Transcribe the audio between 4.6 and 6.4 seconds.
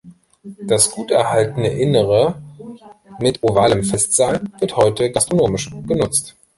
heute gastronomisch genutzt.